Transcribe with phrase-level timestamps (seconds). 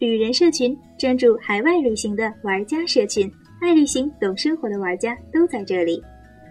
[0.00, 6.02] 旅人社群，专注海外旅行的玩家社群，爱旅行、懂生活的玩家都在这里。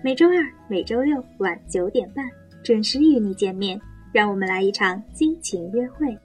[0.04, 0.36] 每周二、
[0.70, 2.24] 每周六晚九点半
[2.64, 3.82] 准时与你见面，
[4.14, 6.16] 让我们来一场激情约会。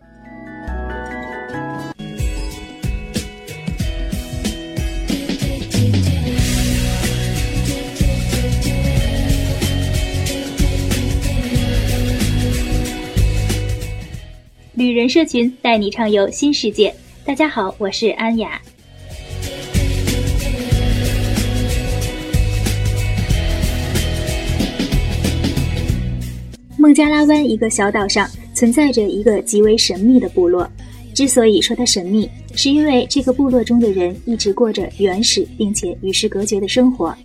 [14.75, 16.95] 旅人社群带你畅游新世界。
[17.27, 18.61] 大家好，我是安雅。
[26.77, 30.71] 孟加拉湾一个小岛上存在着一个极为神秘的部落。
[31.15, 37.17] 之所以说它神秘，是因为这个部落中的人一直过着原始并且与世隔绝的生活。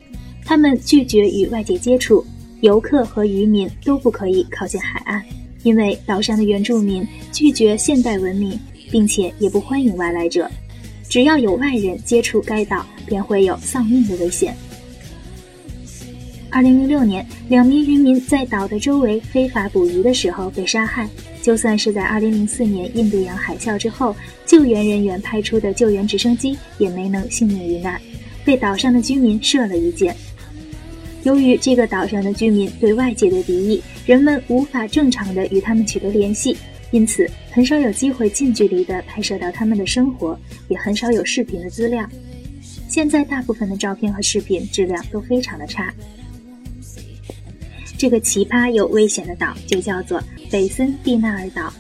[0.46, 2.26] 他们拒绝与外界接触，
[2.62, 5.22] 游客和渔民都不可以靠近海岸，
[5.64, 8.58] 因为岛上的原住民拒绝现代文明。
[8.92, 10.50] 并且也不欢迎外来者，
[11.08, 14.56] 只要有外人接触该岛，便会有丧命的危险。
[16.52, 21.08] 二零零六年，两名渔民在岛的周围非法捕鱼的时候被杀害。
[21.42, 24.16] 就算是在二零零四年印度洋海啸之后，
[24.46, 28.00] 救援人员派出的救援直升机也没能幸免于难，
[28.44, 30.16] 被岛上的居民射了一箭。
[31.24, 36.58] 由于这个岛上的居民对外界的敌意，人们无法正常的与他们取得联系。
[36.92, 37.30] 因此，
[37.60, 42.08] 很少有机会近距离的拍摄到他们的生活，也很少有视频的资料。
[42.88, 45.94] 现在，大部分的照片和视频质量都非常的差。
[47.98, 51.74] 这个奇葩又危险的岛就叫做北森蒂纳尔岛。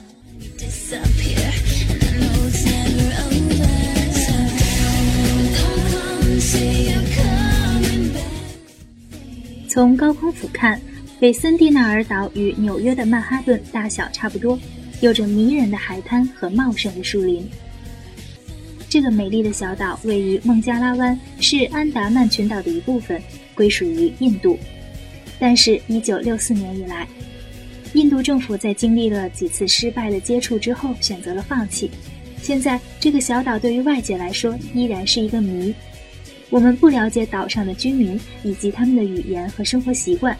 [9.69, 10.77] 从高空俯瞰，
[11.21, 14.59] 北森蒂纳尔岛与纽约的曼哈顿大小差不多。
[15.01, 17.47] 有着迷人的海滩和茂盛的树林。
[18.89, 23.21] 这个美丽的小岛位于孟加拉湾，是安达曼群岛的一部分，
[23.53, 24.57] 归属于印度。
[25.39, 27.07] 但是，1964年以来，
[27.93, 31.89] 印度政府在经历了几次失败的接触之后，选择了放弃。
[32.41, 35.73] 现在，这个小岛对于外界来说依然是一个谜。
[36.49, 40.35] 我们不了解岛上的居民以及他们的语言和生活习惯。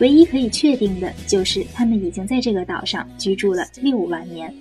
[0.00, 4.52] 唯一可以确定的就是，他们已经在这个岛上居住了六万年。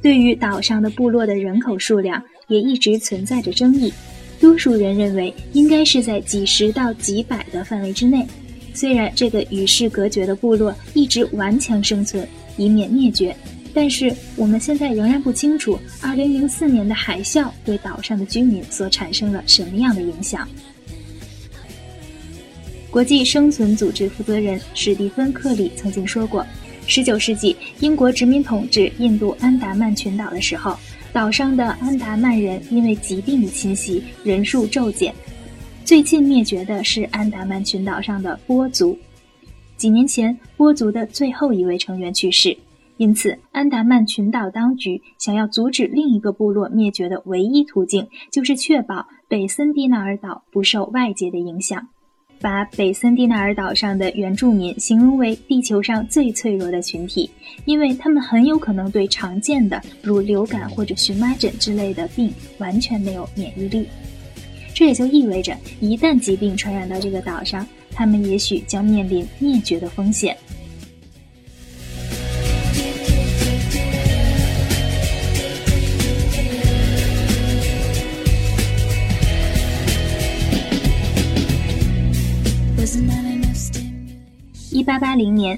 [0.00, 3.92] 对于岛上的部落的人口数量，也一直存在着争议。
[4.40, 8.24] 多数人认为，应该是在几十到几百的范围之内。
[8.72, 12.26] 虽然这个与世隔绝的部落一直顽强生存。
[12.56, 13.34] 以免灭绝，
[13.74, 20.48] 但是我们现在仍然不清楚2004年的海啸对岛上的居民所产生了什么样的影响。
[22.90, 26.46] 国际生存组织负责人史蒂芬·克里曾经说过
[26.86, 30.76] ：“19 世纪英国殖民统治印度安达曼群岛的时候，
[31.10, 35.14] 岛上的安达曼人因为疾病的侵袭，人数骤减。
[35.86, 38.98] 最近灭绝的是安达曼群岛上的波族。”
[39.82, 42.56] 几年前，波族的最后一位成员去世，
[42.98, 51.84] 因此安达曼群岛当局想要阻止另一个部落灭绝的唯一途径，就是确保北森蒂纳尔岛不受外界的影响。
[52.40, 57.28] 把北森蒂纳尔岛上的原住民形容为地球上最脆弱的群体，
[57.64, 63.88] 因为他们很有可能对常见的如流感或者荨麻疹之类的病完全没有免疫力。
[64.72, 70.36] 这也就意味着，一旦疾病传染到这个岛上，他们也许将面临灭绝的风险。
[84.70, 85.56] 一八八零年，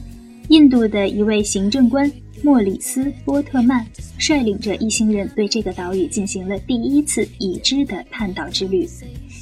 [0.48, 2.10] 印度的一位行政官
[2.42, 3.86] 莫里斯·波特曼
[4.18, 8.86] 率领着一行人对这个岛屿进行了第一次已知的探岛之旅。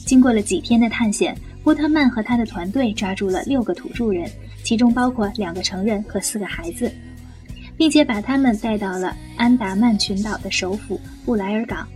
[0.07, 1.37] 经过了几天的探险。
[1.63, 4.31] 波特曼和他的团队抓住了六个土著人，
[4.65, 6.93] 其中包括两个成人和四个孩子，
[7.77, 11.87] 并且把他们带到了安达曼群岛的首府布莱尔港。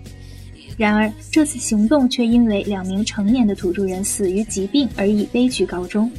[0.76, 6.10] 然而，这次行动却因为两名成年的土著人死于疾病而以悲剧告终。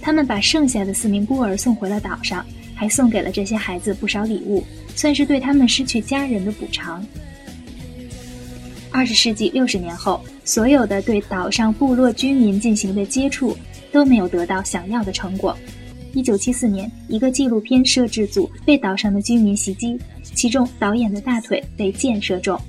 [0.00, 2.44] 他们把剩下的四名孤儿送回了岛上，
[2.74, 4.64] 还送给了这些孩子不少礼物，
[4.96, 7.06] 算是对他们失去家人的补偿。
[8.90, 13.56] 二十世纪六十年后，所有的对岛上部落居民进行的接触
[13.92, 15.56] 都没有得到想要的成果。
[16.12, 19.96] 一九七四年，一个纪录片摄制组被岛上的居民袭击，
[20.34, 22.60] 其中导演的大腿被箭射中。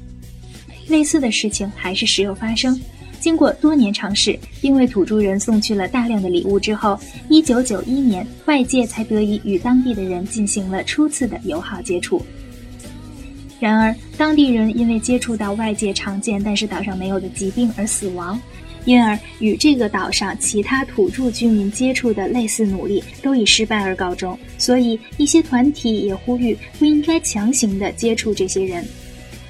[0.90, 2.80] 类似的事情还是时有发生。
[3.20, 7.00] 经过多年尝试，并为土著人送去了大量的礼物之后，
[7.30, 12.22] 一九九一年，外界才得以与当地的人进行了初次的友好接触。
[13.62, 18.42] 然而，当地人因为接触到外界常见但是岛上没有的疾病而死亡，
[18.86, 24.36] 因而与这个岛上其他土著居民接触的类似努力都以失败而告终。
[24.58, 28.84] 所以，一些团体也呼吁不应该强行的接触这些人。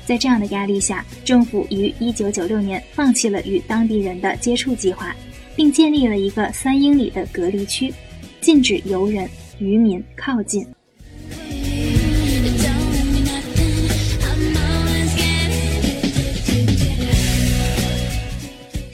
[0.06, 5.16] 在这样的压力下，政府于1996年放弃了与当地人的接触计划，
[5.56, 7.94] 并建立了一个三英里的隔离区，
[8.42, 9.30] 禁止游人、
[9.60, 10.68] 渔民靠近。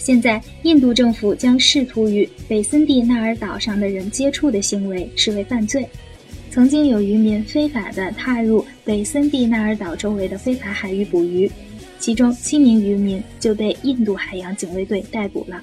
[0.08, 5.86] 现在，印度政府将试图与北森蒂纳尔岛上的人接触的行为视为犯罪。
[6.50, 11.52] 曾经有渔民非法的踏入北森蒂纳尔岛周围的非法海域捕鱼，
[12.00, 15.62] 其中七名渔民就被印度海洋警卫队逮捕了。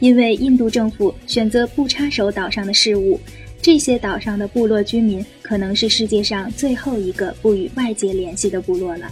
[0.00, 3.20] 因为印度政府选择不插手岛上的事务，
[3.62, 9.08] 这些岛上的部落居民可能是世界上最后一个不与外界联系的部落了。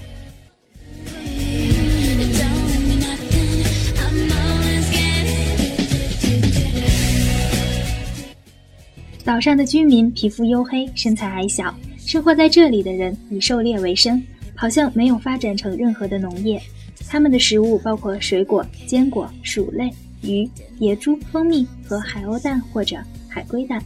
[9.32, 14.23] 岛上的居民皮肤黝黑，身材矮小，生活在这里的人以狩猎为生，
[14.55, 16.61] 好像没有发展成任何的农业。
[17.08, 19.90] 他们的食物包括水果、坚果、薯类、
[20.20, 20.46] 鱼、
[20.81, 23.82] 野猪、蜂蜜和海鸥蛋或者海龟蛋。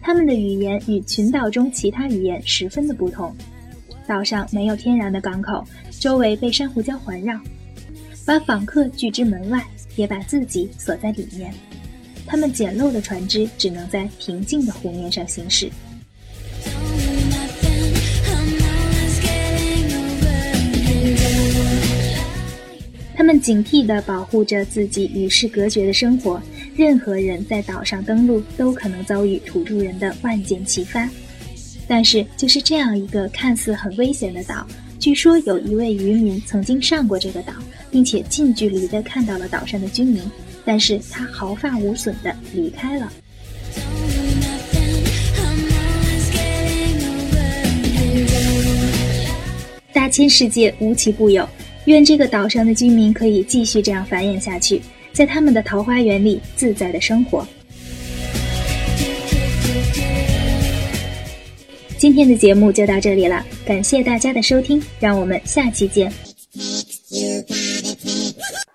[0.00, 3.30] 他们的语言与群岛中其他语言十分的不同。
[4.06, 5.62] 岛上没有天然的港口，
[6.00, 7.38] 周围被珊瑚礁环绕，
[8.24, 9.62] 把访客拒之门外，
[9.96, 11.52] 也把自己锁在里面。
[12.26, 15.70] 他们简陋的船只只能在平静的湖面上行驶。
[23.14, 26.42] 他们警惕地保护着自己与世隔绝的生活。
[26.74, 31.08] 任何人在岛上登陆都可能遭遇土著人的万箭齐发。
[31.86, 34.66] 但是，就是这样一个看似很危险的岛，
[34.98, 37.52] 据说有一位渔民曾经上过这个岛，
[37.90, 40.22] 并且近距离地看到了岛上的居民。
[40.64, 43.12] 但是他毫发无损的离开了。
[49.92, 51.48] 大千世界无奇不有，
[51.84, 54.80] 愿这个岛上的居民可以继续这样繁衍下去，
[55.12, 57.46] 在他们的桃花源里自在的生活。
[61.96, 66.12] 今天的节目就到这里了，感谢大家的收听，让我们下期见。